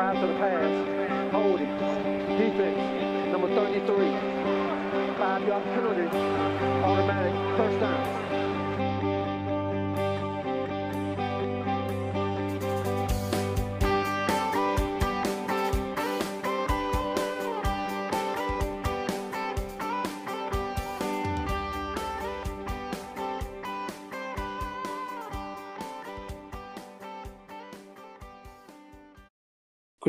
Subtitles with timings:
[0.00, 1.30] To the pass.
[1.30, 1.66] Hold it.
[2.38, 3.30] Defense.
[3.30, 3.84] Number 33.
[5.18, 6.06] Five yard penalty.
[6.82, 8.49] Automatic first down.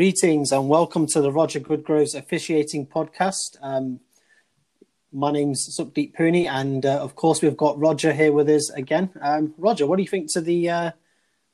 [0.02, 3.55] Greetings and welcome to the Roger Goodgroves officiating podcast.
[3.62, 3.99] Um,
[5.13, 9.12] my name's Sukhdeep Pooney, and uh, of course, we've got Roger here with us again.
[9.21, 10.91] Um, Roger, what do you think to the uh,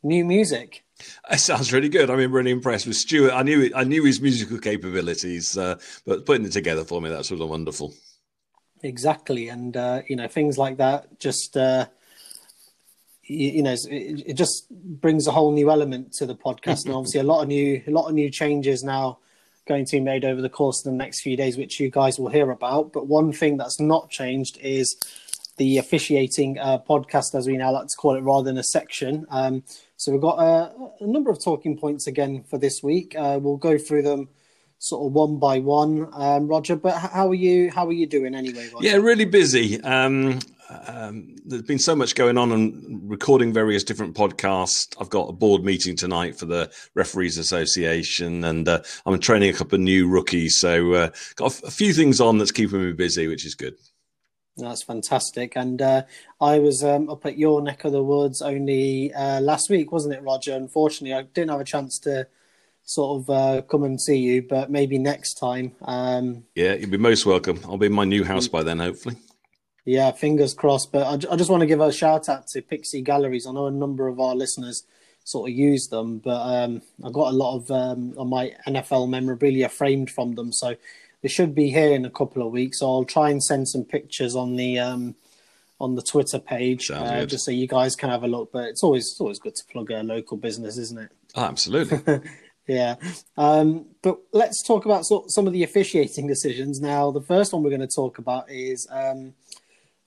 [0.02, 0.86] new music?
[1.30, 2.10] It sounds really good.
[2.10, 3.34] I'm really impressed with Stuart.
[3.34, 7.30] I knew I knew his musical capabilities, uh, but putting it together for me, that's
[7.30, 7.96] of wonderful.
[8.82, 11.88] Exactly, and uh, you know things like that just uh,
[13.28, 16.94] you, you know it, it just brings a whole new element to the podcast, and
[16.96, 19.20] obviously a lot of new a lot of new changes now
[19.68, 22.18] going to be made over the course of the next few days, which you guys
[22.18, 22.94] will hear about.
[22.94, 24.96] But one thing that's not changed is
[25.58, 29.26] the officiating uh, podcast, as we now like to call it, rather than a section.
[29.30, 29.64] Um,
[29.98, 30.72] so we've got a,
[31.04, 33.16] a, number of talking points again for this week.
[33.18, 34.30] Uh, we'll go through them
[34.80, 36.76] sort of one by one, um, Roger.
[36.76, 37.72] But how are you?
[37.72, 38.70] How are you doing anyway?
[38.74, 38.88] Roger?
[38.88, 39.82] Yeah, really busy.
[39.82, 40.40] Um,
[40.88, 44.96] um, there's been so much going on and recording various different podcasts.
[45.00, 49.58] I've got a board meeting tonight for the Referees Association, and uh, I'm training a
[49.58, 50.60] couple of new rookies.
[50.60, 53.76] So uh, got a, few things on that's keeping me busy, which is good.
[54.58, 55.56] That's fantastic.
[55.56, 56.04] And uh,
[56.42, 60.16] I was um, up at your neck of the woods only uh, last week, wasn't
[60.16, 60.54] it, Roger?
[60.56, 62.28] Unfortunately, I didn't have a chance to
[62.88, 65.74] sort of uh, come and see you, but maybe next time.
[65.82, 67.60] Um, yeah, you'll be most welcome.
[67.66, 69.18] I'll be in my new house by then, hopefully.
[69.84, 70.94] Yeah, fingers crossed.
[70.94, 73.46] But I, I just want to give a shout out to Pixie Galleries.
[73.46, 74.84] I know a number of our listeners
[75.26, 79.10] sort of use them, but um, I got a lot of um, on my NFL
[79.10, 80.54] memorabilia framed from them.
[80.54, 80.78] So
[81.22, 82.80] they should be here in a couple of weeks.
[82.80, 85.16] So I'll try and send some pictures on the um,
[85.82, 88.54] on the Twitter page, uh, just so you guys can have a look.
[88.54, 91.12] But it's always it's always good to plug a local business, isn't it?
[91.36, 92.22] Oh, absolutely.
[92.68, 92.96] yeah.
[93.38, 96.80] Um, but let's talk about so, some of the officiating decisions.
[96.80, 99.34] Now, the first one we're going to talk about is um,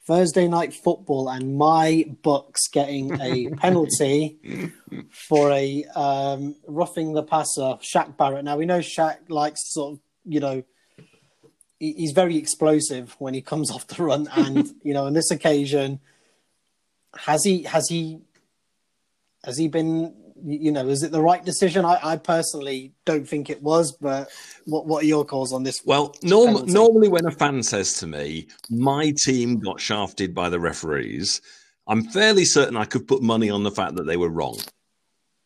[0.07, 4.73] Thursday night football and my Bucs getting a penalty
[5.11, 8.45] for a um, roughing the passer, Shaq Barrett.
[8.45, 10.63] Now we know Shaq likes to sort of, you know,
[11.79, 16.01] he's very explosive when he comes off the run, and you know, on this occasion,
[17.17, 18.19] has he has he
[19.45, 21.85] has he been you know, is it the right decision?
[21.85, 24.29] I, I, personally don't think it was, but
[24.67, 25.83] what, what are your calls on this?
[25.85, 30.61] Well, norm, normally when a fan says to me, my team got shafted by the
[30.61, 31.41] referees,
[31.87, 34.59] I'm fairly certain I could put money on the fact that they were wrong.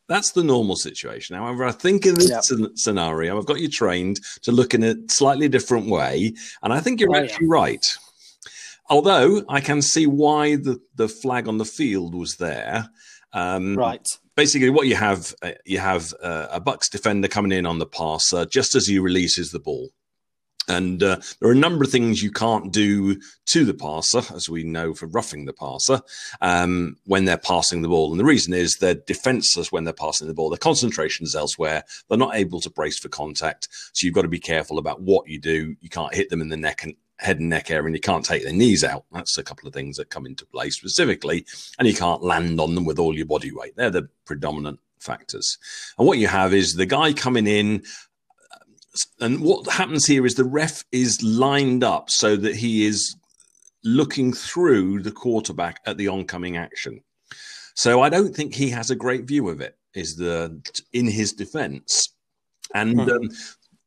[0.07, 1.35] That's the normal situation.
[1.35, 2.43] However, I think in this yep.
[2.75, 6.99] scenario, I've got you trained to look in a slightly different way, and I think
[6.99, 7.53] you're oh, actually yeah.
[7.53, 7.85] right.
[8.87, 12.87] Although I can see why the, the flag on the field was there.
[13.33, 17.65] Um, right basically what you have uh, you have uh, a Bucs defender coming in
[17.65, 19.89] on the passer just as he releases the ball
[20.67, 24.49] and uh, there are a number of things you can't do to the passer, as
[24.49, 26.01] we know for roughing the passer,
[26.41, 28.11] um, when they're passing the ball.
[28.11, 30.49] And the reason is they're defenseless when they're passing the ball.
[30.49, 31.83] Their concentration is elsewhere.
[32.09, 33.67] They're not able to brace for contact.
[33.93, 35.75] So you've got to be careful about what you do.
[35.81, 36.95] You can't hit them in the neck and
[37.25, 39.05] head and neck area and you can't take their knees out.
[39.11, 41.45] That's a couple of things that come into play specifically.
[41.77, 43.75] And you can't land on them with all your body weight.
[43.75, 45.57] They're the predominant factors.
[45.97, 47.83] And what you have is the guy coming in.
[49.19, 53.15] And what happens here is the ref is lined up so that he is
[53.83, 57.01] looking through the quarterback at the oncoming action.
[57.75, 59.77] So I don't think he has a great view of it.
[59.93, 60.61] Is the
[60.91, 62.13] in his defence,
[62.73, 63.09] and hmm.
[63.09, 63.29] um,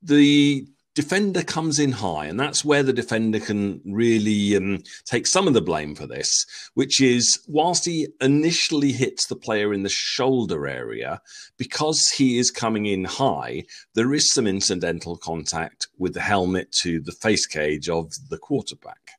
[0.02, 0.66] the
[0.98, 5.54] defender comes in high, and that's where the defender can really um, take some of
[5.54, 6.44] the blame for this,
[6.74, 11.22] which is whilst he initially hits the player in the shoulder area,
[11.56, 13.62] because he is coming in high,
[13.94, 19.12] there is some incidental contact with the helmet to the face cage of the quarterback.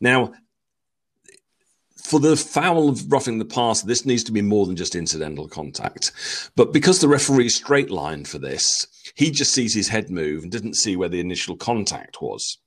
[0.00, 0.32] Now,
[2.02, 5.46] for the foul of roughing the passer, this needs to be more than just incidental
[5.46, 6.10] contact.
[6.56, 10.52] But because the referee straight line for this, he just sees his head move and
[10.52, 12.58] didn't see where the initial contact was.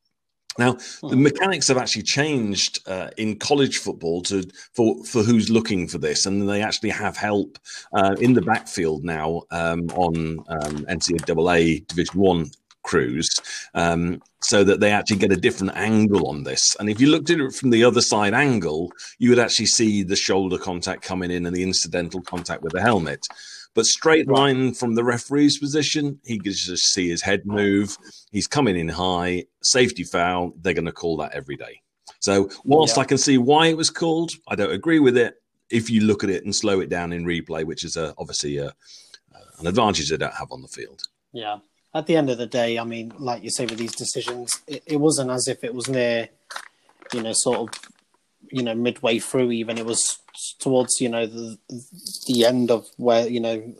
[0.58, 1.24] Now, the hmm.
[1.24, 6.26] mechanics have actually changed uh, in college football to for for who's looking for this,
[6.26, 7.60] and they actually have help
[7.94, 12.52] uh, in the backfield now um, on um, NCAA Division One
[12.84, 13.30] crews,
[13.76, 16.76] um, so that they actually get a different angle on this.
[16.80, 20.04] And if you looked at it from the other side angle, you would actually see
[20.04, 23.28] the shoulder contact coming in and the incidental contact with the helmet.
[23.78, 27.96] But straight line from the referee's position, he can just see his head move.
[28.32, 30.54] He's coming in high, safety foul.
[30.60, 31.84] They're going to call that every day.
[32.20, 33.02] So whilst Yeah.
[33.02, 35.36] I can see why it was called, I don't agree with it.
[35.70, 38.58] If you look at it and slow it down in replay, which is a, obviously
[38.58, 38.72] a, uh,
[39.60, 41.04] an advantage they don't have on the field.
[41.32, 41.60] Yeah.
[41.94, 44.82] At the end of the day, I mean, like you say with these decisions, it,
[44.88, 46.30] it wasn't as if it was near,
[47.14, 47.82] you know, sort of,
[48.52, 49.52] you know, midway through.
[49.52, 50.20] Even it was
[50.60, 51.58] towards, you know, the
[52.28, 53.74] the end of where you know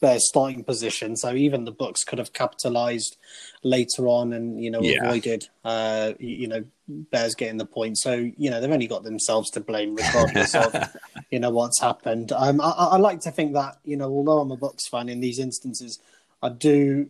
[0.00, 1.16] their starting position.
[1.16, 3.16] So even the books could have capitalized
[3.62, 4.98] later on and you know Yeah.
[4.98, 7.98] avoided, uh, you, know, Bears getting the point.
[7.98, 10.74] So you know they've only got themselves to blame, regardless of
[11.30, 12.32] you know what's happened.
[12.32, 15.08] Um, I, I I like to think that you know, although I'm a Bucs fan,
[15.08, 15.98] in these instances,
[16.42, 17.08] I do,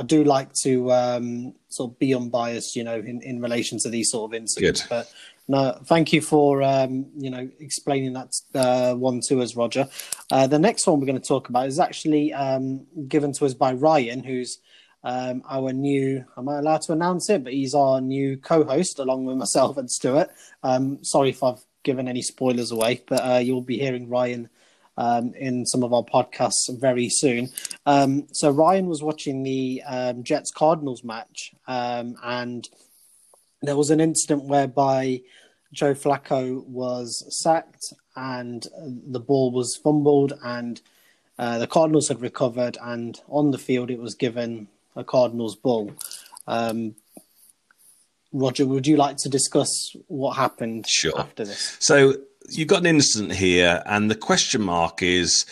[0.00, 3.90] I do like to um, sort of be unbiased, you know, in, in relation to
[3.90, 4.80] these sort of incidents.
[4.80, 4.88] Good.
[4.88, 5.12] But
[5.46, 9.88] no, thank you for um, you know explaining that uh, one to us, Roger.
[10.30, 13.52] Uh, the next one we're going to talk about is actually um, given to us
[13.52, 14.58] by Ryan, who's
[15.04, 16.24] um, our new.
[16.38, 17.44] Am I allowed to announce it?
[17.44, 20.30] But he's our new co-host along with myself and Stuart.
[20.62, 24.48] Um, sorry if I've given any spoilers away, but uh, you'll be hearing Ryan
[24.96, 27.48] um, in some of our podcasts very soon.
[27.86, 32.68] Um, so Ryan was watching the um, Jets Cardinals match, um, and
[33.62, 35.20] there was an incident whereby
[35.72, 40.80] Joe Flacco was sacked and the ball was fumbled, and
[41.38, 45.92] uh, the Cardinals had recovered, and on the field it was given a Cardinals ball.
[46.46, 46.96] Um,
[48.32, 51.18] Roger, would you like to discuss what happened Sure.
[51.18, 51.76] after this?
[51.80, 52.14] So
[52.58, 55.46] you've got an incident here, and the question mark is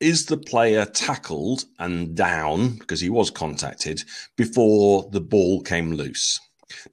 [0.00, 4.02] is the player tackled and down because he was contacted
[4.36, 6.40] before the ball came loose?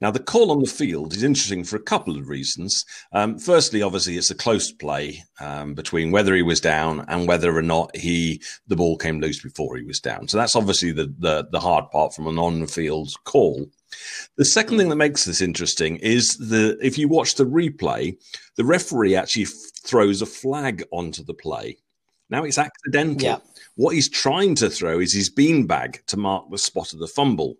[0.00, 2.84] Now, the call on the field is interesting for a couple of reasons.
[3.12, 7.56] Um, firstly, obviously, it's a close play um, between whether he was down and whether
[7.56, 10.28] or not he the ball came loose before he was down.
[10.28, 13.66] So that's obviously the the, the hard part from an on-field call.
[14.36, 18.16] The second thing that makes this interesting is the if you watch the replay,
[18.56, 19.52] the referee actually f-
[19.82, 21.78] throws a flag onto the play.
[22.30, 23.22] Now it's accidental.
[23.22, 23.38] Yeah.
[23.76, 27.56] What he's trying to throw is his beanbag to mark the spot of the fumble.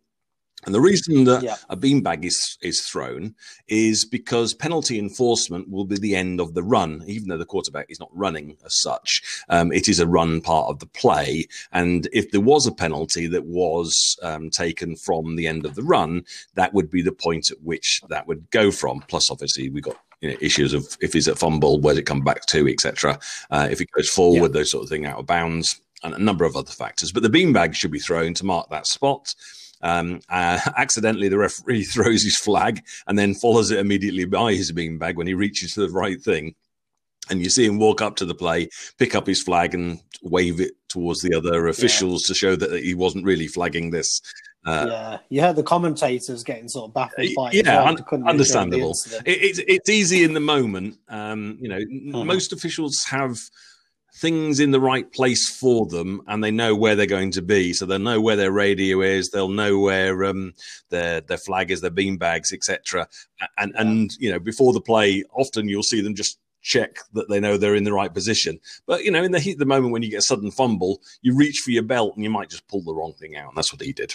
[0.67, 1.57] And the reason that Yeah.
[1.69, 3.35] a beanbag is is thrown
[3.69, 7.87] is because penalty enforcement will be the end of the run, even though the quarterback
[7.89, 9.23] is not running as such.
[9.49, 13.27] Um, it is a run part of the play, and if there was a penalty
[13.29, 16.25] that was um, taken from the end of the run,
[16.55, 19.01] that would be the point at which that would go from.
[19.09, 22.07] Plus, obviously, we got you know, issues of if he's a fumble, where does it
[22.07, 23.19] come back to, etc.
[23.51, 26.45] Uh, if it goes forward, those sort of thing out of bounds, and a number
[26.45, 27.13] of other factors.
[27.13, 29.35] But the beanbag should be thrown to mark that spot.
[29.83, 34.73] Um, uh, accidentally, the referee throws his flag and then follows it immediately by his
[34.73, 36.55] beanbag when he reaches to the right thing.
[37.31, 40.61] And you see him walk up to the play, pick up his flag, and wave
[40.63, 44.23] it towards the other officials to show that he wasn't really flagging this.
[44.65, 47.55] Uh, yeah, you heard the commentators getting sort of baffled by it.
[47.67, 47.89] yeah, well.
[47.89, 48.93] un- They couldn't really show the understandable.
[49.27, 50.99] It, it's it's easy in the moment.
[51.09, 52.25] Um, you know, Mhm.
[52.27, 53.39] most officials have
[54.19, 57.73] things in the right place for them, and they know where they're going to be.
[57.73, 59.31] So they'll know where their radio is.
[59.31, 60.55] They'll know where um,
[60.91, 63.09] their their flag is, their beanbags, etc.
[63.57, 67.41] And and you know, before the play, often you'll see them just check that they
[67.41, 68.59] know they're in the right position.
[68.87, 71.01] But you know, in the heat of the moment, when you get a sudden fumble,
[71.23, 73.49] you reach for your belt and you might just pull the wrong thing out.
[73.49, 74.15] And that's what he did.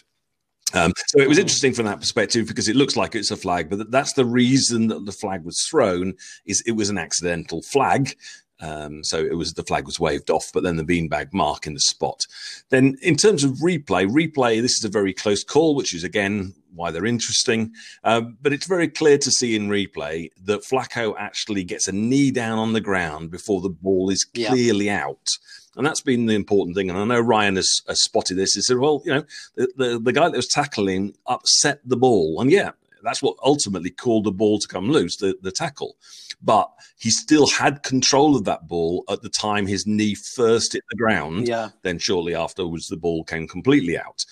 [0.73, 3.69] Um, so it was interesting from that perspective because it looks like it's a flag,
[3.69, 8.15] but that's the reason that the flag was thrown is it was an accidental flag.
[8.63, 11.73] Um, so it was the flag was waved off, but then the beanbag mark in
[11.73, 12.21] the spot.
[12.69, 16.53] Then in terms of replay, replay this is a very close call, which is again
[16.75, 17.71] why they're interesting.
[18.03, 22.31] Um, but it's very clear to see in replay that Flacco actually gets a knee
[22.31, 24.49] down on the ground before the ball is Yeah.
[24.49, 25.27] clearly out.
[25.75, 26.89] And that's been the important thing.
[26.89, 28.53] And I know Ryan has, has spotted this.
[28.53, 29.23] He said, well, you know,
[29.55, 32.39] the, the, the guy that was tackling upset the ball.
[32.41, 32.71] And yeah,
[33.03, 35.97] that's what ultimately caused the ball to come loose, the, the tackle.
[36.41, 40.83] But he still had control of that ball at the time his knee first hit
[40.89, 41.47] the ground.
[41.47, 44.23] Yeah, Then shortly afterwards, the ball came completely out.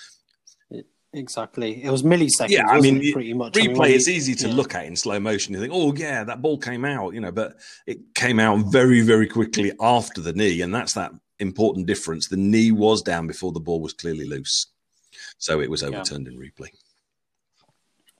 [1.13, 1.83] exactly.
[1.83, 2.49] It was milliseconds.
[2.49, 3.57] Yeah, I mean, it, pretty much.
[3.57, 4.55] I mean, Replay, it's easy to yeah.
[4.55, 5.53] look at in slow motion.
[5.53, 9.01] You think, oh, yeah, that ball came out, you know, but it came out very,
[9.01, 10.61] very quickly after the knee.
[10.61, 12.27] And that's that important difference.
[12.27, 14.67] The knee was down before the ball was clearly loose.
[15.37, 16.69] So it was overturned in replay.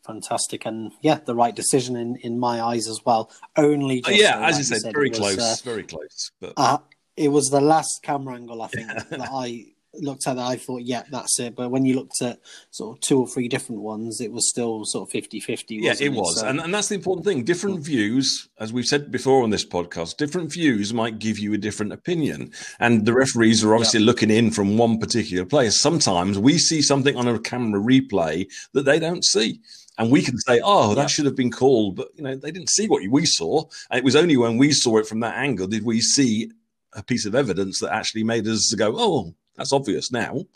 [0.06, 3.32] Fantastic, and yeah, the right decision in, in my eyes as well.
[3.56, 6.32] Only, Uh, just yeah, so, as like you said, very it close, uh, very close.
[6.40, 6.78] But uh,
[7.16, 10.82] it was the last camera angle I think that I looked at that, I thought,
[10.84, 11.56] yeah, that's it.
[11.56, 12.40] But when you looked at
[12.72, 15.76] sort of two or three different ones, it was still sort of 50 50.
[15.76, 16.40] Yeah, it was.
[16.40, 17.44] So, and, and that's the important thing.
[17.44, 21.58] Different views, as we've said before on this podcast, different views might give you a
[21.58, 22.52] different opinion.
[22.80, 25.80] And the referees are obviously looking in from one particular place.
[25.80, 29.60] Sometimes we see something on a camera replay that they don't see.
[30.02, 31.96] And we can say, oh, that should have been called.
[31.96, 33.66] But, you know, they didn't see what we saw.
[33.92, 36.50] And it was only when we saw it from that angle did we see
[36.94, 40.48] a piece of evidence that actually made us go, oh, that's obvious now.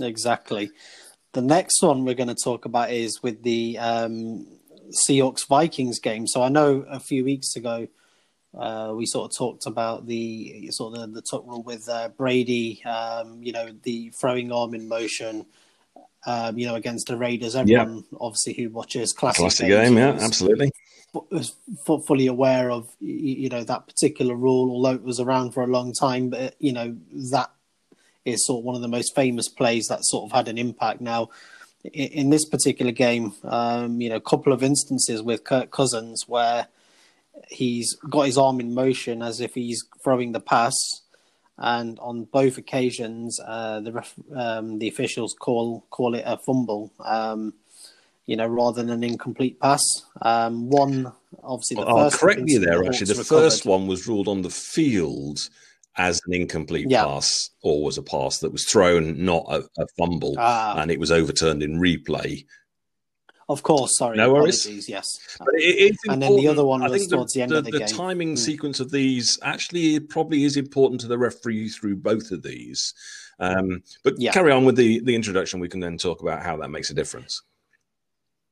[0.00, 0.70] exactly.
[1.34, 4.46] The next one we're going to talk about is with the um,
[5.06, 6.26] Seahawks Vikings game.
[6.26, 7.86] So I know a few weeks ago
[8.58, 12.08] uh, we sort of talked about the sort of the, the tuck rule with uh,
[12.16, 12.82] Brady.
[12.86, 15.44] Um, you know, the throwing arm in motion.
[16.26, 17.54] Um, you know, against the Raiders.
[17.54, 18.18] Everyone, yeah.
[18.20, 20.72] obviously, who watches classic, classic game, yeah, absolutely
[21.30, 21.56] was
[22.06, 25.92] fully aware of you know that particular rule, although it was around for a long
[25.92, 26.30] time.
[26.30, 26.96] But you know
[27.30, 27.50] that
[28.24, 31.00] is sort of one of the most famous plays that sort of had an impact.
[31.00, 31.30] Now,
[31.92, 36.66] in this particular game, um, you know, a couple of instances with Kirk Cousins where
[37.48, 40.74] he's got his arm in motion as if he's throwing the pass,
[41.58, 46.92] and on both occasions, uh, the ref, um, the officials call call it a fumble.
[47.04, 47.54] Um,
[48.26, 49.80] you know, rather than an incomplete pass.
[50.20, 51.10] Um, one,
[51.42, 52.84] obviously, the well, I'll correct you there.
[52.84, 53.40] Actually, the recovered.
[53.40, 55.48] first one was ruled on the field
[55.96, 57.04] as an incomplete yeah.
[57.04, 60.78] pass, or was a pass that was thrown, not a, a fumble, ah.
[60.78, 62.44] and it was overturned in replay.
[63.48, 64.18] Of course, sorry.
[64.18, 64.88] No worries.
[64.88, 65.06] Yes,
[65.38, 67.70] but it, and then the other one was towards the, the end the, of the,
[67.70, 67.88] the game.
[67.88, 68.38] The timing mm.
[68.38, 72.92] sequence of these actually probably is important to the referee through both of these.
[73.38, 74.32] Um, but yeah.
[74.32, 75.60] carry on with the the introduction.
[75.60, 77.40] We can then talk about how that makes a difference.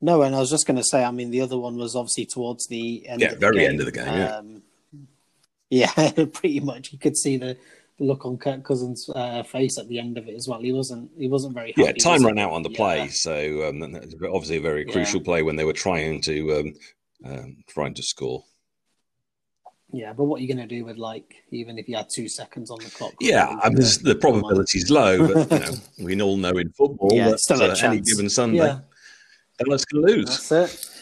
[0.01, 2.27] No, and I was just going to say, I mean, the other one was obviously
[2.27, 3.21] towards the end.
[3.21, 3.71] Yeah, the very game.
[3.71, 4.07] end of the game.
[4.07, 4.63] Yeah, um,
[5.71, 6.93] yeah, pretty much.
[6.93, 7.59] You could see the
[7.99, 10.61] look on Kirk Cousins' uh, face at the end of it as well.
[10.61, 11.11] He wasn't.
[11.19, 11.73] He wasn't very.
[11.77, 13.09] Happy, yeah, time ran out on the play, yeah.
[13.09, 15.25] so um, obviously a very crucial yeah.
[15.25, 16.75] play when they were trying to um,
[17.25, 18.45] um, trying to score.
[19.93, 22.29] Yeah, but what are you going to do with like even if you had two
[22.29, 23.15] seconds on the clock?
[23.21, 27.11] Yeah, I mean, the probability is low, but you know, we all know in football
[27.13, 28.59] yeah, that still uh, any given Sunday.
[28.59, 28.81] Yeah
[29.61, 30.49] Unless can lose.
[30.49, 30.91] That's it.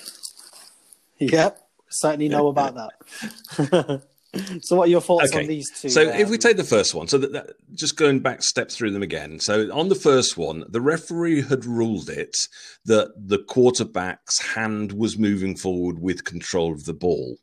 [1.16, 4.02] Yep, certainly know about that.
[4.62, 5.42] so, what are your thoughts okay.
[5.42, 5.88] on these two?
[5.88, 8.70] So, um, if we take the first one, so that, that, just going back step
[8.70, 9.40] through them again.
[9.40, 12.36] So, on the first one, the referee had ruled it
[12.84, 17.36] that the quarterback's hand was moving forward with control of the ball.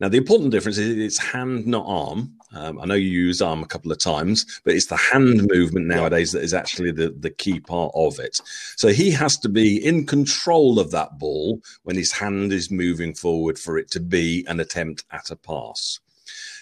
[0.00, 2.34] Now, the important difference is it's hand, not arm.
[2.52, 5.86] Um, I know you use arm a couple of times, but it's the hand movement
[5.86, 8.38] nowadays that is actually the, the key part of it.
[8.76, 13.14] So he has to be in control of that ball when his hand is moving
[13.14, 16.00] forward for it to be an attempt at a pass.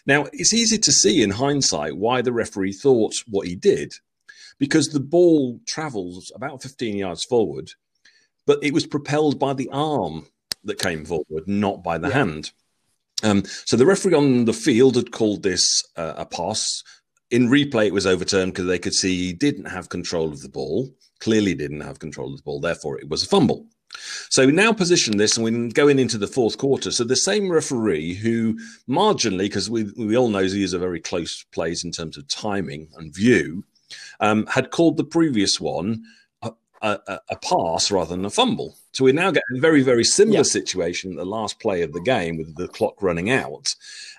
[0.06, 3.94] Now, it's easy to see in hindsight why the referee thought what he did,
[4.58, 7.70] because the ball travels about 15 yards forward,
[8.46, 10.26] but it was propelled by the arm
[10.64, 12.14] that came forward, not by the yeah.
[12.14, 12.52] hand.
[13.22, 16.82] Um, so the referee on the field had called this uh, a pass.
[17.30, 20.48] In replay, it was overturned because they could see he didn't have control of the
[20.48, 20.94] ball.
[21.20, 22.60] Clearly, didn't have control of the ball.
[22.60, 23.66] Therefore, it was a fumble.
[24.30, 26.90] So we now position this, and we're going into the fourth quarter.
[26.90, 28.58] So the same referee who
[28.88, 32.88] marginally, because we we all know these are very close plays in terms of timing
[32.96, 33.64] and view,
[34.20, 36.04] um, had called the previous one
[36.42, 38.76] a, a, a, pass rather than a fumble.
[38.92, 40.42] So we now get a very, very similar yeah.
[40.42, 43.74] situation the last play of the game with the clock running out.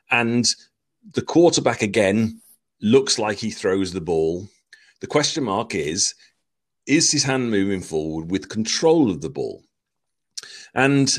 [0.09, 0.45] And
[1.13, 2.41] the quarterback again
[2.81, 4.47] looks like he throws the ball.
[5.01, 6.13] The question mark is
[6.85, 9.63] is his hand moving forward with control of the ball?
[10.73, 11.09] And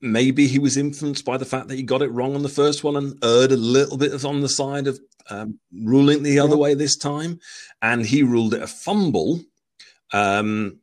[0.00, 2.84] maybe he was influenced by the fact that he got it wrong on the first
[2.84, 6.74] one and erred a little bit on the side of um, ruling the other way
[6.74, 7.40] this time.
[7.80, 9.42] And he ruled it a fumble
[10.12, 10.80] um,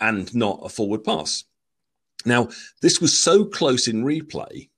[0.00, 1.44] and not a forward pass.
[2.24, 2.48] Now,
[2.82, 4.68] this was so close in replay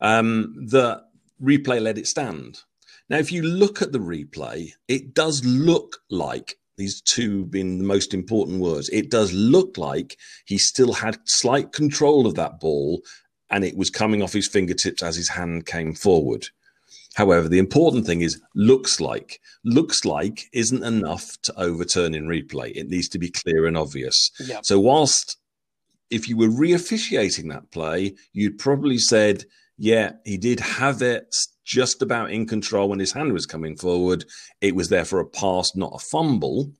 [0.00, 1.04] um, that
[1.42, 2.60] replay let it stand.
[3.08, 7.84] Now, if you look at the replay, it does look like these two being the
[7.84, 8.88] most important words.
[8.88, 10.16] It does look like
[10.46, 13.02] he still had slight control of that ball
[13.50, 16.46] and it was coming off his fingertips as his hand came forward.
[17.14, 19.40] However, the important thing is looks like.
[19.64, 22.72] Looks like isn't enough to overturn in replay.
[22.76, 24.30] It needs to be clear and obvious.
[24.38, 24.64] Yep.
[24.64, 25.36] So, whilst
[26.10, 31.34] if you were re officiating that play, you'd probably said, yeah, he did have it
[31.68, 34.24] just about in control when his hand was coming forward.
[34.62, 36.72] It was there for a pass, not a fumble.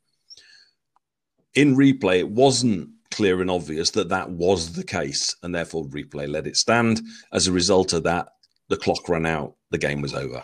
[1.54, 6.26] In replay, it wasn't clear and obvious that that was the case, and therefore replay
[6.26, 7.02] let it stand.
[7.32, 8.28] As a result of that,
[8.68, 10.42] the clock ran out, the game was over.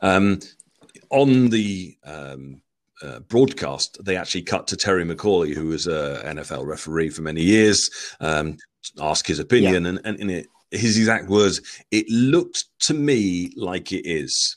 [0.00, 0.40] Um,
[1.10, 2.62] on the um,
[3.02, 7.42] uh, broadcast, they actually cut to Terry McAulay, who was an NFL referee for many
[7.42, 8.56] years, um,
[8.98, 9.90] ask his opinion, yeah.
[9.90, 11.60] and, and in it, his exact words,
[11.90, 14.56] "It looked to me like it is."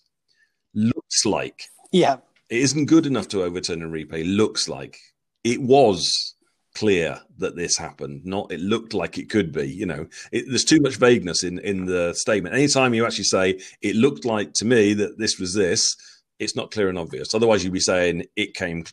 [0.76, 2.18] Looks like, yeah,
[2.50, 4.24] it isn't good enough to overturn a replay.
[4.26, 4.98] Looks like
[5.44, 6.34] it was
[6.76, 8.26] clear that this happened.
[8.26, 9.68] Not it looked like it could be.
[9.70, 12.56] You know, it, there's too much vagueness in in the statement.
[12.56, 15.96] Anytime you actually say it looked like to me that this was this,
[16.40, 17.34] it's not clear and obvious.
[17.34, 18.86] Otherwise, you'd be saying it came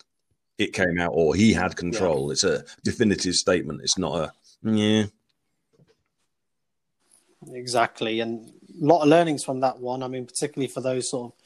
[0.58, 2.28] it came out or he had control.
[2.28, 2.32] Yeah.
[2.32, 3.80] It's a definitive statement.
[3.82, 5.04] It's not a yeah.
[7.48, 10.02] Exactly, and a lot of learnings from that one.
[10.02, 11.38] I mean, particularly for those sort of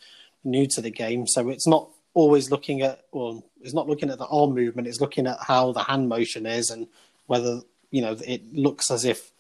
[0.45, 1.27] new to the game.
[1.27, 5.01] So it's not always looking at well it's not looking at the arm movement it's
[5.01, 6.87] looking at how the hand motion is and
[7.27, 7.61] whether
[7.91, 9.33] you know it looks as if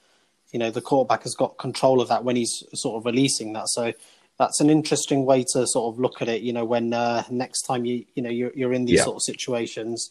[0.52, 3.68] you know the quarterback has got control of that when he's sort of releasing that
[3.68, 3.92] so
[4.38, 7.62] that's an interesting way to sort of look at it you know when uh, next
[7.62, 9.04] time you you know you're, you're in these yeah.
[9.04, 10.10] sort of situations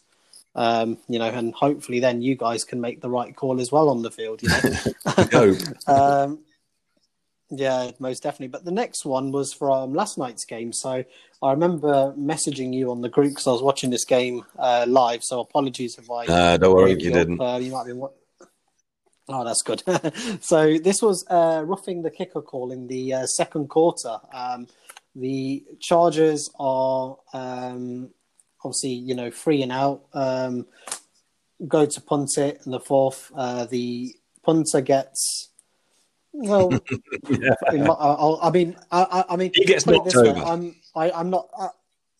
[0.54, 3.88] um, you know and hopefully then you guys can make the right call as well
[3.88, 4.48] on the field you
[5.32, 5.56] know
[5.86, 6.38] um,
[7.50, 8.48] yeah, most definitely.
[8.48, 10.72] But the next one was from last night's game.
[10.72, 11.04] So
[11.42, 15.22] I remember messaging you on the group because I was watching this game uh, live.
[15.22, 16.26] So apologies if I.
[16.26, 17.40] Uh, don't worry, you, didn't.
[17.40, 17.92] Uh, you might be.
[19.28, 19.82] Oh, that's good.
[20.42, 24.18] so this was uh, roughing the kicker call in the uh, second quarter.
[24.32, 24.66] Um,
[25.14, 28.10] the Chargers are um,
[28.64, 30.04] obviously, you know, free and out.
[30.12, 30.66] Um,
[31.66, 33.30] go to punt it in the fourth.
[33.34, 35.50] Uh, the punter gets
[36.34, 36.68] well,
[37.30, 37.54] yeah.
[37.70, 40.32] I, I, mean, I, I mean, he gets knocked over.
[40.32, 41.48] Way, I'm, I, am not.
[41.56, 41.68] Uh,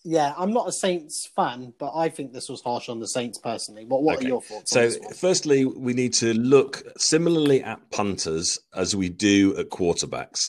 [0.04, 3.38] yeah, I'm not a Saints fan, but I think this was harsh on the Saints
[3.38, 3.84] personally.
[3.86, 4.26] What What okay.
[4.26, 4.70] are your thoughts?
[4.70, 10.48] So, firstly, we need to look similarly at punters as we do at quarterbacks.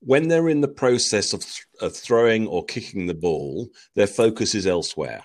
[0.00, 4.54] When they're in the process of, th- of throwing or kicking the ball, their focus
[4.54, 5.22] is elsewhere.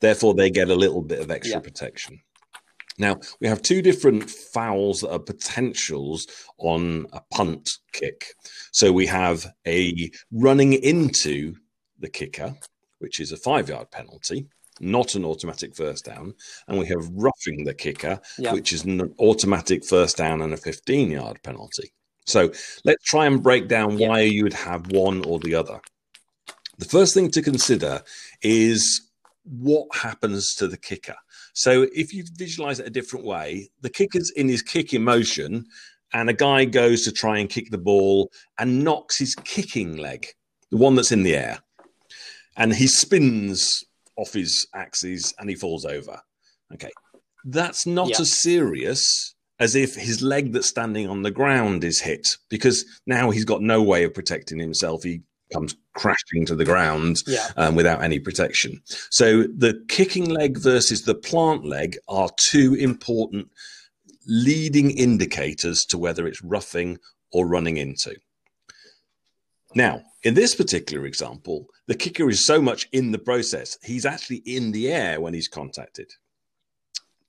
[0.00, 1.62] Therefore, they get a little bit of extra yeah.
[1.64, 2.20] protection.
[2.98, 6.26] Now, we have two different fouls that are potentials
[6.58, 8.26] on a punt kick.
[8.72, 11.54] So we have a running into
[11.98, 12.54] the kicker,
[12.98, 14.46] which is a five yard penalty,
[14.80, 16.34] not an automatic first down.
[16.68, 18.54] And we have roughing the kicker, yep.
[18.54, 21.92] which is an automatic first down and a 15 yard penalty.
[22.26, 22.50] So
[22.84, 24.08] let's try and break down yep.
[24.08, 25.80] why you would have one or the other.
[26.78, 28.02] The first thing to consider
[28.42, 29.05] is
[29.46, 31.16] what happens to the kicker.
[31.54, 35.66] So if you visualize it a different way, the kicker's in his kicking motion,
[36.12, 40.26] and a guy goes to try and kick the ball and knocks his kicking leg,
[40.70, 41.60] the one that's in the air,
[42.56, 43.84] and he spins
[44.16, 46.20] off his axes and he falls over.
[46.72, 46.90] Okay.
[47.44, 48.20] That's not yeah.
[48.20, 53.30] as serious as if his leg that's standing on the ground is hit because now
[53.30, 55.02] he's got no way of protecting himself.
[55.02, 57.48] He comes crashing to the ground yeah.
[57.56, 58.80] um, without any protection.
[59.10, 63.48] So the kicking leg versus the plant leg are two important
[64.26, 66.98] leading indicators to whether it's roughing
[67.32, 68.16] or running into.
[69.74, 74.42] Now, in this particular example, the kicker is so much in the process, he's actually
[74.46, 76.10] in the air when he's contacted.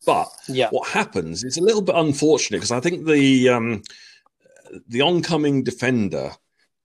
[0.05, 0.69] But yeah.
[0.69, 3.81] what happens is a little bit unfortunate because I think the um,
[4.87, 6.31] the oncoming defender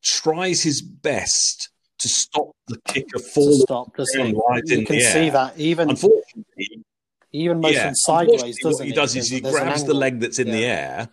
[0.02, 3.60] tries his best to stop the kicker falling.
[3.60, 6.84] Stop, doesn't right you can see that even unfortunately,
[7.32, 8.58] even motion yeah, sideways.
[8.62, 10.52] Doesn't what he does is he grabs the leg that's in yeah.
[10.52, 11.08] the air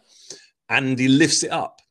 [0.70, 1.82] and he lifts it up.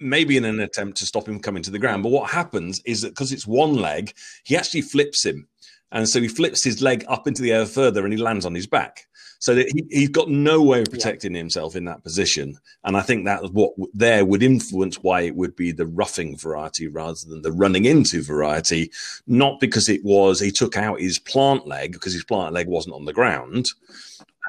[0.00, 2.04] Maybe in an attempt to stop him coming to the ground.
[2.04, 4.12] But what happens is that because it's one leg,
[4.44, 5.48] he actually flips him.
[5.90, 8.54] And so he flips his leg up into the air further and he lands on
[8.54, 9.06] his back.
[9.40, 11.38] So he, he's got no way of protecting yeah.
[11.38, 12.58] himself in that position.
[12.84, 16.88] And I think that what there would influence why it would be the roughing variety
[16.88, 18.90] rather than the running into variety.
[19.26, 22.96] Not because it was, he took out his plant leg because his plant leg wasn't
[22.96, 23.66] on the ground.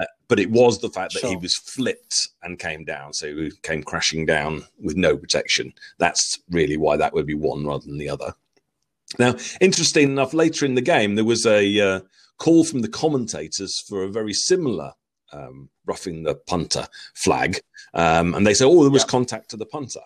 [0.02, 1.30] Uh, but it was the fact that sure.
[1.30, 3.13] he was flipped and came down.
[3.13, 5.73] So he came crashing down with no protection.
[5.99, 8.34] That's really why that would be one rather than the other.
[9.17, 11.99] Now, interesting enough, later in the game, there was a uh,
[12.39, 14.93] call from the commentators for a very similar
[15.32, 17.60] um, roughing the punter flag.
[17.93, 19.10] Um, and they say, oh, there was yeah.
[19.10, 20.02] contact to the punter.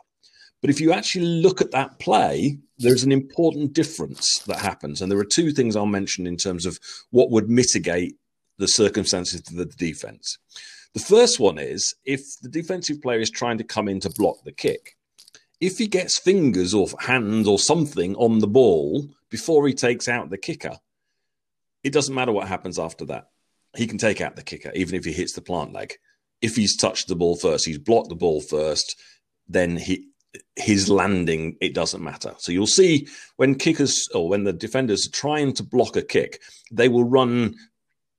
[0.62, 5.02] But if you actually look at that play, there's an important difference that happens.
[5.02, 6.80] And there are two things I'll mention in terms of
[7.12, 8.16] what would mitigate
[8.58, 10.38] the circumstances of the defense.
[10.94, 14.38] The first one is if the defensive player is trying to come in to block
[14.46, 14.96] the kick,
[15.60, 20.30] if he gets fingers or hands or something on the ball before he takes out
[20.30, 20.78] the kicker,
[21.84, 23.30] it doesn't matter what happens after that.
[23.76, 25.94] He can take out the kicker, even if he hits the plant leg.
[26.42, 28.96] If he's touched the ball first, he's blocked the ball first,
[29.48, 30.10] then he
[30.56, 32.34] his landing, it doesn't matter.
[32.40, 36.42] So you'll see when kickers or when the defenders are trying to block a kick,
[36.72, 37.56] they will run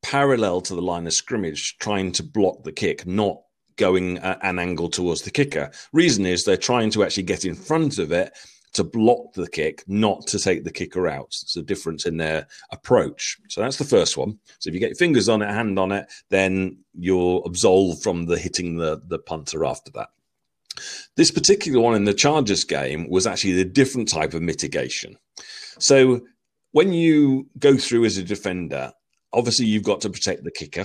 [0.02, 3.40] parallel to the line of scrimmage, trying to block the kick, not
[3.76, 5.70] going at an angle towards the kicker.
[5.92, 8.32] Reason is they're trying to actually get in front of it
[8.74, 11.28] to block the kick, not to take the kicker out.
[11.42, 13.38] It's a difference in their approach.
[13.48, 14.38] So that's the first one.
[14.58, 18.26] So if you get your fingers on it, hand on it, then you're absolved from
[18.26, 20.08] the hitting the, the punter after that.
[21.16, 25.16] This particular one in the Chargers game was actually a different type of mitigation.
[25.78, 26.22] So
[26.72, 28.92] when you go through as a defender,
[29.32, 30.84] obviously you've got to protect the kicker.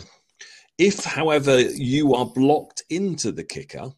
[0.77, 3.91] If, however, you are blocked into the kicker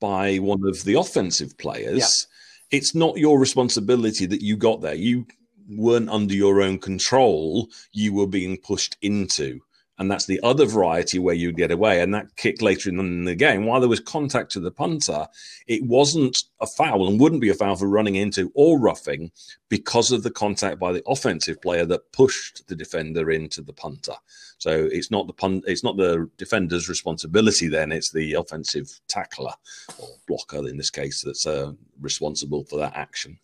[0.00, 2.33] by one of the offensive players, yeah.
[2.70, 4.94] It's not your responsibility that you got there.
[4.94, 5.26] You
[5.68, 7.68] weren't under your own control.
[7.92, 9.60] You were being pushed into
[9.98, 12.00] and that's the other variety where you get away.
[12.00, 15.28] And that kick later in the game, while there was contact to the punter,
[15.66, 19.30] it wasn't a foul and wouldn't be a foul for running into or roughing
[19.68, 24.14] because of the contact by the offensive player that pushed the defender into the punter.
[24.58, 27.68] So it's not the pun- it's not the defender's responsibility.
[27.68, 29.52] Then it's the offensive tackler
[29.98, 33.38] or blocker in this case that's uh, responsible for that action.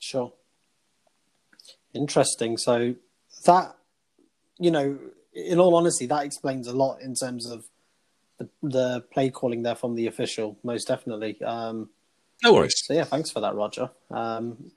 [0.00, 0.32] Sure.
[1.94, 2.56] Interesting.
[2.56, 2.96] So
[3.44, 3.76] that
[4.58, 4.98] you know,
[5.34, 7.64] in all honesty, that explains a lot in terms of
[8.38, 11.40] the, the play calling there from the official, most definitely.
[11.42, 11.90] Um,
[12.42, 12.74] no worries.
[12.84, 13.90] So yeah, thanks for that, Roger.
[14.10, 14.72] Um,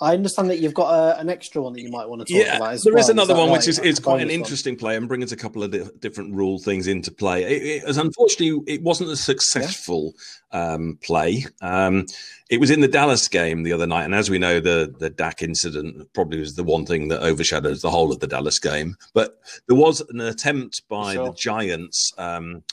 [0.00, 2.44] I understand that you've got a, an extra one that you might want to talk
[2.44, 2.80] yeah, about.
[2.82, 3.00] there well.
[3.00, 3.58] is another is one right?
[3.58, 4.78] which is, is quite an interesting one.
[4.78, 7.44] play and brings a couple of di- different rule things into play.
[7.44, 10.14] It, it, unfortunately, it wasn't a successful
[10.52, 10.72] yeah.
[10.72, 11.46] um, play.
[11.60, 12.06] Um,
[12.50, 15.10] it was in the Dallas game the other night, and as we know, the the
[15.10, 18.96] Dak incident probably was the one thing that overshadows the whole of the Dallas game.
[19.12, 21.26] But there was an attempt by sure.
[21.26, 22.64] the Giants, um,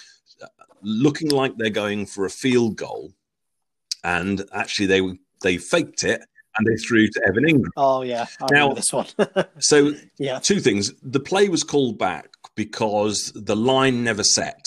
[0.82, 3.14] looking like they're going for a field goal,
[4.04, 5.02] and actually they
[5.44, 6.22] they faked it
[6.58, 7.70] and they threw to Evan Engram.
[7.78, 9.08] Oh yeah, I now this one.
[9.60, 14.66] so yeah, two things: the play was called back because the line never set.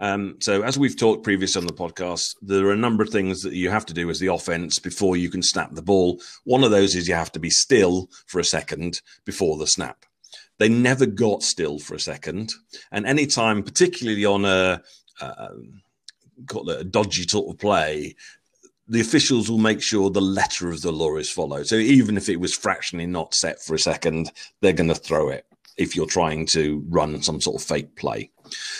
[0.00, 3.42] Um, so as we've talked previously on the podcast, there are a number of things
[3.42, 6.20] that you have to do as the offense before you can snap the ball.
[6.44, 10.06] One of those is you have to be still for a second before the snap.
[10.58, 12.52] They never got still for a second,
[12.92, 14.82] and any time, particularly on a
[15.20, 15.48] uh,
[16.46, 18.16] call it a dodgy sort of play,
[18.90, 21.66] the officials will make sure the letter of the law is followed.
[21.68, 25.28] So even if it was fractionally not set for a second, they're going to throw
[25.28, 28.30] it if you're trying to run some sort of fake play.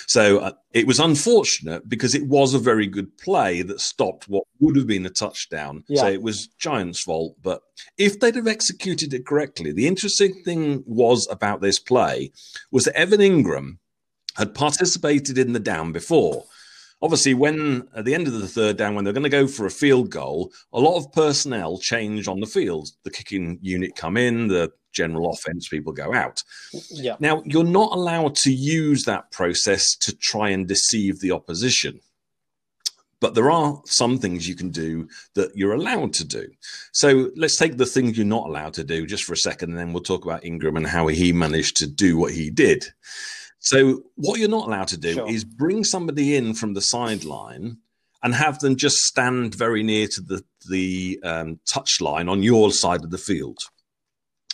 [0.09, 4.43] So uh, it was unfortunate because it was a very good play that stopped what
[4.59, 5.85] would have been a touchdown.
[5.89, 6.03] Yeah.
[6.03, 7.37] So it was Giants' fault.
[7.41, 7.63] But
[7.97, 12.33] if they'd have executed it correctly, the interesting thing was about this play
[12.73, 13.79] was that Evan Engram
[14.37, 16.47] had participated in the down before
[17.03, 19.67] obviously, when at the end of the third down, when they're going to go for
[19.67, 22.91] a field goal, a lot of personnel change on the field.
[23.05, 26.43] The kicking unit come in, the general offense people go out.
[26.91, 27.17] Yeah.
[27.21, 32.01] Now, you're not allowed to use that process to try and deceive the opposition.
[33.21, 36.49] But there are some things you can do that you're allowed to do.
[36.93, 39.79] So let's take the things you're not allowed to do just for a second, and
[39.79, 42.87] then we'll talk about Engram and how he managed to do what he did.
[43.61, 45.31] So what you're not allowed to do sure.
[45.31, 47.77] is bring somebody in from the sideline
[48.23, 52.73] and have them just stand very near to the the um, touch line on your
[52.73, 53.59] side of the field.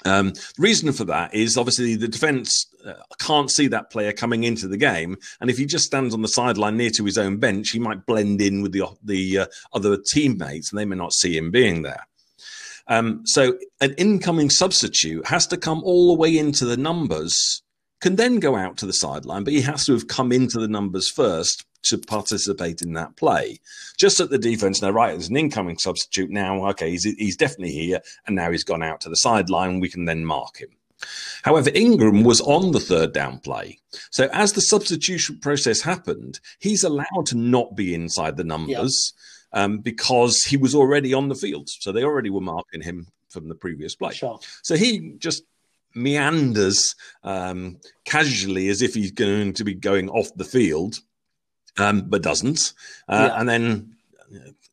[0.04, 4.44] Um, the reason for that is obviously the defense uh, can't see that player coming
[4.44, 7.38] into the game, and if he just stands on the sideline near to his own
[7.38, 11.12] bench, he might blend in with the the uh, other teammates, and they may not
[11.12, 12.06] see him being there.
[12.88, 17.62] Um, so an incoming substitute has to come all the way into the numbers
[18.00, 20.68] can then go out to the sideline, but he has to have come into the
[20.68, 23.60] numbers first to participate in that play.
[23.96, 26.66] Just at the defense, now, right, there's an incoming substitute now.
[26.70, 29.80] Okay, he's, he's definitely here, and now he's gone out to the sideline.
[29.80, 30.70] We can then mark him.
[31.42, 33.78] However, Engram was on the third down play.
[34.10, 39.12] So as the substitution process happened, he's allowed to not be inside the numbers
[39.52, 41.68] um, because he was already on the field.
[41.68, 44.14] So they already were marking him from the previous play.
[44.14, 44.38] Sure.
[44.62, 45.42] So he just
[45.96, 51.00] meanders um, casually as if he's going to be going off the field,
[51.78, 52.72] um, but doesn't,
[53.08, 53.40] uh, yeah.
[53.40, 53.96] and then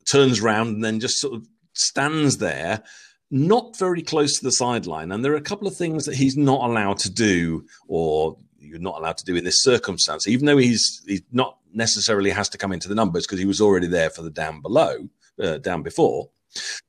[0.04, 2.82] turns around and then just sort of stands there,
[3.30, 5.10] not very close to the sideline.
[5.10, 8.78] And there are a couple of things that he's not allowed to do, or you're
[8.78, 12.58] not allowed to do in this circumstance, even though he's he's not necessarily has to
[12.58, 15.08] come into the numbers because he was already there for the down below,
[15.42, 16.28] uh, down before.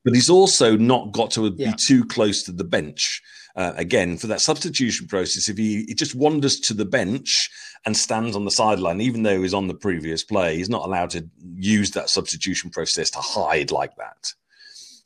[0.04, 1.74] But he's also not got to be yeah.
[1.76, 3.20] too close to the bench
[3.56, 5.48] uh, again for that substitution process.
[5.48, 7.48] If he, he just wanders to the bench
[7.84, 11.10] and stands on the sideline, even though he's on the previous play, he's not allowed
[11.10, 14.32] to use that substitution process to hide like that.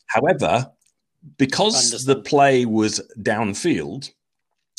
[0.07, 0.71] However,
[1.37, 4.11] because the play was downfield,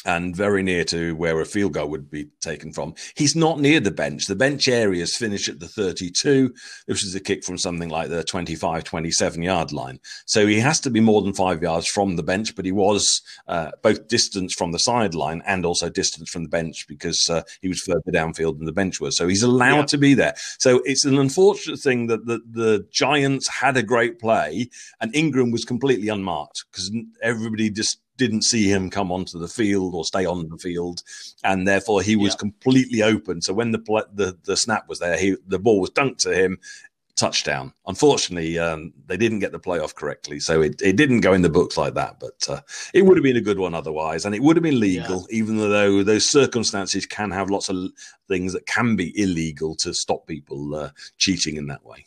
[0.05, 2.95] and very near to where a field goal would be taken from.
[3.15, 4.25] He's not near the bench.
[4.25, 6.53] The bench areas finish at the 32,
[6.85, 9.99] which is a kick from something like the 25, 27 yard line.
[10.25, 13.21] So he has to be more than five yards from the bench, but he was
[13.47, 17.67] uh, both distance from the sideline and also distance from the bench because uh, he
[17.67, 19.15] was further downfield than the bench was.
[19.15, 19.85] So he's allowed yeah.
[19.85, 20.33] to be there.
[20.57, 25.51] So it's an unfortunate thing that the, the Giants had a great play and Engram
[25.51, 30.25] was completely unmarked because everybody just didn't see him come onto the field or stay
[30.25, 31.01] on the field,
[31.43, 32.37] and therefore he was yeah.
[32.37, 33.41] completely open.
[33.41, 33.79] So when the,
[34.13, 36.59] the the snap was there, he the ball was dunked to him,
[37.15, 37.73] touchdown.
[37.87, 41.49] Unfortunately, um, they didn't get the playoff correctly, so it, it didn't go in the
[41.49, 42.19] books like that.
[42.19, 42.61] But uh,
[42.93, 45.37] it would have been a good one otherwise, and it would have been legal, yeah.
[45.37, 47.77] even though those circumstances can have lots of
[48.27, 52.05] things that can be illegal to stop people uh, cheating in that way.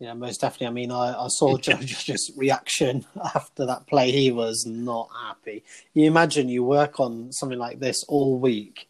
[0.00, 0.66] Yeah, most definitely.
[0.66, 4.10] I mean, I, I saw Jojo's reaction after that play.
[4.10, 5.62] He was not happy.
[5.94, 8.88] You imagine you work on something like this all week,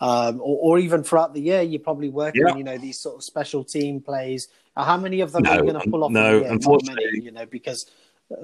[0.00, 1.62] um, or, or, even throughout the year.
[1.62, 2.56] You're probably working, yeah.
[2.56, 4.48] you know, these sort of special team plays.
[4.76, 6.12] How many of them no, are you going to pull off?
[6.12, 7.90] No, unfortunately, many, you know, because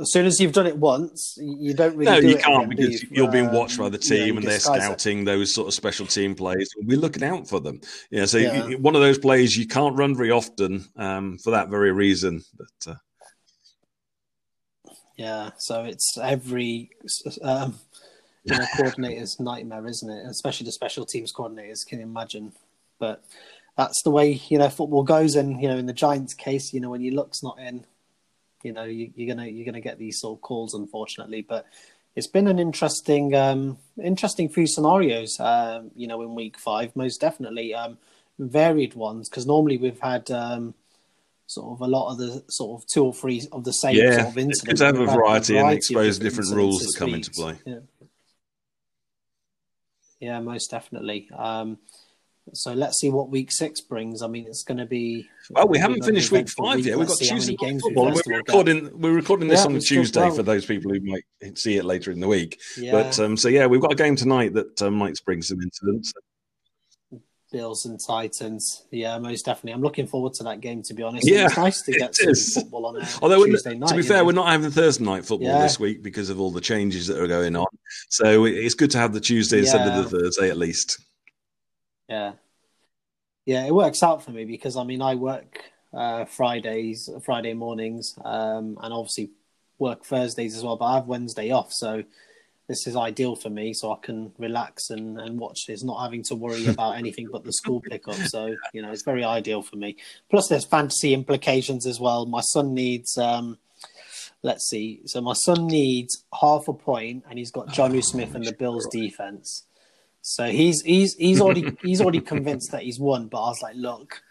[0.01, 2.11] as soon as you've done it once, you don't really.
[2.11, 3.25] No, do you can't because you?
[3.25, 5.25] are being watched by the team yeah, and they're scouting it.
[5.25, 6.69] those sort of special team plays.
[6.83, 7.81] We're looking out for them.
[8.11, 8.75] Yeah, so yeah.
[8.75, 12.43] one of those plays you can't run very often um, for that very reason.
[12.57, 14.91] But uh...
[15.17, 16.91] yeah, so it's every
[17.43, 17.79] um,
[18.45, 20.27] you know coordinator's nightmare, isn't it?
[20.27, 22.53] Especially the special teams coordinators can imagine.
[22.99, 23.23] But
[23.77, 26.81] that's the way you know football goes, and you know in the Giants' case, you
[26.81, 27.87] know when your luck's not in
[28.67, 31.43] you know, you, are gonna you're gonna get these sort of calls, unfortunately.
[31.43, 31.67] But
[32.17, 35.39] it's been an interesting um, interesting few scenarios.
[35.39, 37.99] Um, you know, in week five, most definitely um,
[38.39, 40.31] varied ones because normally we've had.
[40.31, 40.75] Um,
[41.49, 44.17] sort of a lot of the sort of two or three of the same yeah,
[44.17, 44.81] sort of incidents.
[44.81, 47.55] Have a variety, variety and expose different, different rules that come into play.
[47.65, 47.79] Yeah.
[50.19, 51.31] yeah, most definitely.
[51.33, 51.79] Um,
[52.53, 54.23] so let's see what week six brings.
[54.23, 55.29] I mean, it's going to be.
[55.51, 56.87] Well, we haven't finished week five week.
[56.87, 56.99] yet.
[56.99, 57.83] We've got Tuesday games.
[57.85, 58.91] We're recording.
[58.99, 60.35] We're recording this yeah, on Tuesday well.
[60.35, 61.25] for those people who might
[61.59, 62.61] see it later in the week.
[62.77, 62.93] Yeah.
[62.93, 66.13] But um, so yeah, we've got a game tonight that um, might bring some incidents.
[67.53, 68.87] Bills and Titans.
[68.91, 69.73] Yeah, most definitely.
[69.73, 70.83] I'm looking forward to that game.
[70.83, 72.55] To be honest, yeah, it's nice to get some is.
[72.55, 73.07] football on.
[73.23, 74.27] Although Tuesday night, to be fair, know?
[74.27, 75.63] we're not having Thursday night football yeah.
[75.63, 77.67] this week because of all the changes that are going on.
[78.11, 79.63] So it's good to have the Tuesday yeah.
[79.63, 81.06] instead of the Thursday at least.
[82.09, 82.33] Yeah,
[83.47, 85.61] yeah, it works out for me because I mean I work
[85.95, 89.31] uh, Fridays, Friday mornings, um, and obviously
[89.79, 90.77] work Thursdays as well.
[90.77, 92.03] But I have Wednesday off, so
[92.69, 96.25] this is ideal for me, so I can relax and, and watch this, not having
[96.25, 98.17] to worry about anything but the school pickup.
[98.17, 99.97] So you know, it's very ideal for me.
[100.29, 102.27] Plus, there's fantasy implications as well.
[102.27, 103.17] My son needs.
[103.17, 103.59] Um,
[104.43, 105.01] let's see.
[105.07, 108.87] So my son needs half a point, and he's got Jonnu Smith and the Bills
[108.93, 109.65] defense.
[110.27, 113.29] So he's he's he's already he's already convinced that he's won.
[113.29, 114.23] But I was like, look,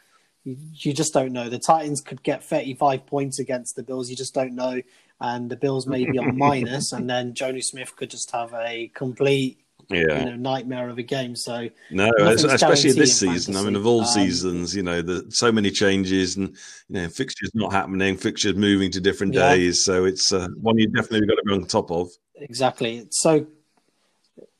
[0.44, 1.48] you, you, just don't know.
[1.48, 4.10] The Titans could get 35 points against the Bills.
[4.10, 4.82] You just don't know.
[5.22, 8.92] And the Bills may be on minus, and then Jonnu Smith could just have a
[8.94, 10.20] complete yeah.
[10.20, 11.34] you know, nightmare of a game.
[11.34, 13.56] So no, especially this season.
[13.56, 16.50] I mean, of all um, seasons, you know, the so many changes and
[16.90, 19.56] you know fixtures not happening, fixtures moving to different yeah.
[19.56, 19.86] days.
[19.86, 22.10] So it's uh, one you definitely got to be on top of.
[22.36, 22.98] Exactly.
[22.98, 23.48] It's so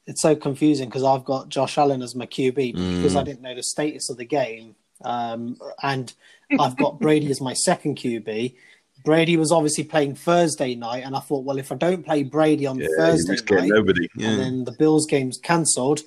[0.08, 2.98] it's so confusing because I've got Josh Allen as my QB mm.
[2.98, 6.14] because I didn't know the status of the game, um, and
[6.60, 8.56] I've got Brady as my second QB.
[9.04, 12.66] Brady was obviously playing Thursday night, and I thought, well, if I don't play Brady
[12.66, 14.10] on yeah, Thursday night, nobody.
[14.16, 14.30] Yeah.
[14.30, 16.02] and then the Bills game's cancelled,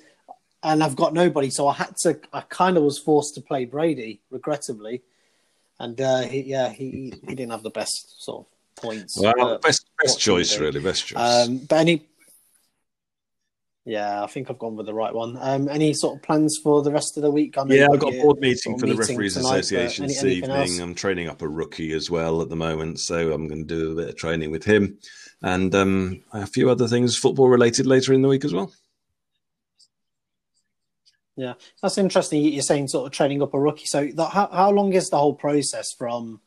[0.63, 2.19] and I've got nobody, so I had to.
[2.33, 5.01] I kind of was forced to play Brady, regrettably,
[5.79, 9.17] and uh, he, yeah, he he didn't have the best sort of points.
[9.19, 11.47] Well, best best choice, really, best choice.
[11.47, 12.09] Um, but any
[13.89, 15.35] yeah, I think I've gone with the right one.
[15.41, 17.55] Um, any sort of plans for the rest of the week?
[17.67, 20.51] yeah, I've got a board meeting for the Referees tonight, Association any, this evening.
[20.51, 20.77] Else?
[20.77, 23.91] I'm training up a rookie as well at the moment, so I'm going to do
[23.91, 24.99] a bit of training with him
[25.41, 28.71] and um, a few other things football related later in the week as well.
[31.35, 32.43] Yeah, that's interesting.
[32.43, 33.85] You're saying sort of training up a rookie.
[33.85, 36.41] So, the, how how long is the whole process from?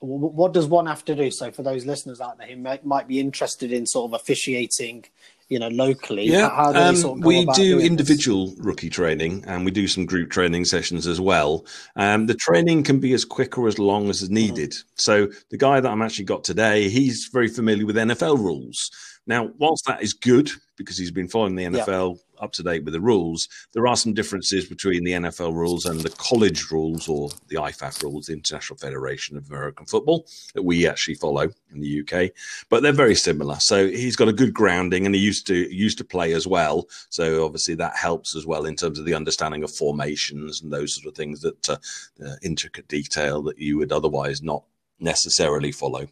[0.00, 1.30] What does one have to do?
[1.30, 5.04] So, for those listeners out there who might, might be interested in sort of officiating
[5.48, 6.24] you know, locally?
[6.24, 8.58] Yeah, how, how um, sort of we do individual this?
[8.60, 11.64] rookie training and we do some group training sessions as well.
[11.96, 14.34] Um, the training can be as quick or as long as mm-hmm.
[14.34, 14.70] needed.
[14.70, 14.88] Mm-hmm.
[14.96, 18.90] So the guy that I'm actually got today, he's very familiar with NFL rules
[19.28, 22.94] Now, whilst that is good because he's been following the NFL up to date with
[22.94, 27.28] the rules, there are some differences between the NFL rules and the college rules or
[27.48, 32.00] the IFAF rules, the International Federation of American Football, that we actually follow in the
[32.00, 32.30] UK.
[32.70, 33.56] But they're very similar.
[33.60, 36.86] So he's got a good grounding and he used to used to play as well.
[37.10, 40.94] So obviously that helps as well in terms of the understanding of formations and those
[40.94, 41.76] sort of things that uh,
[42.24, 44.64] uh, intricate detail that you would otherwise not
[45.00, 46.06] necessarily follow.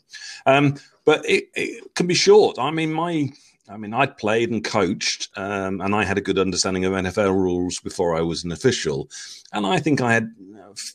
[0.44, 2.58] Um, but it, it, can be short.
[2.58, 3.30] I mean, my
[3.68, 7.34] I mean, I'd played and coached, um, and I had a good understanding of NFL
[7.34, 9.08] rules before I was an official.
[9.52, 10.30] And I think I had
[10.70, 10.94] f-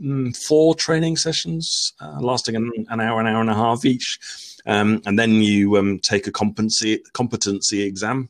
[0.00, 4.18] mm, four training sessions uh, lasting an, an, hour, an hour and a half each.
[4.66, 8.28] Um, and then you um, take a competency competency exam.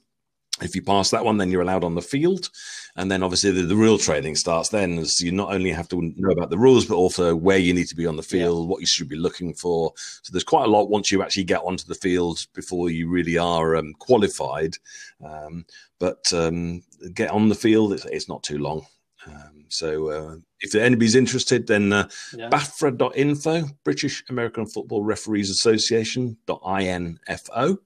[0.63, 2.51] If you pass that one, then you're allowed on the field.
[2.97, 6.13] And then obviously the, the, real training starts then as you not only have to
[6.17, 8.71] know about the rules, but also where you need to be on the field, yeah.
[8.71, 9.93] what you should be looking for.
[9.97, 13.39] So there's quite a lot once you actually get onto the field before you really
[13.39, 14.77] are um, qualified.
[15.25, 15.65] Um,
[15.99, 16.83] but um,
[17.15, 18.85] get on the field, it's, it's not too long.
[19.27, 22.51] Um, so uh, if anybody's interested, then uh, yeah.
[22.51, 27.79] BAFRA.info, British American Football Referees Association.info.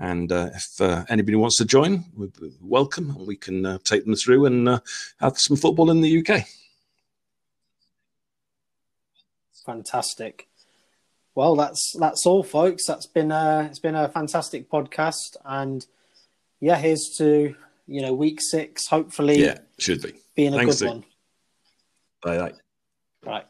[0.00, 2.30] And uh, if uh, anybody wants to join, we're
[2.62, 4.80] welcome, and we can uh, take them through and uh,
[5.20, 6.46] have some football in the UK.
[9.66, 10.48] Fantastic.
[11.34, 12.86] Well, that's that's all, folks.
[12.86, 15.86] That's been a, it's been a fantastic podcast, and
[16.60, 17.54] yeah, here's to
[17.86, 18.86] you know week six.
[18.88, 21.04] Hopefully, yeah, should be being a Thanks, good one.
[22.22, 22.38] Bye.
[22.38, 22.52] Bye.
[23.22, 23.46] Right.